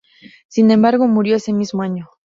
Sin 0.47 0.71
embargo, 0.71 1.07
murió 1.07 1.35
ese 1.35 1.53
mismo 1.53 1.83
año. 1.83 2.09